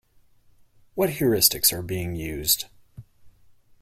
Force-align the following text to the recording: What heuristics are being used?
What 0.95 1.11
heuristics 1.11 1.71
are 1.71 1.83
being 1.83 2.15
used? 2.15 2.65